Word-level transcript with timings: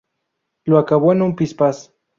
Lo 0.65 0.79
acabo 0.79 1.11
en 1.13 1.21
un 1.21 1.35
pispás 1.35 1.93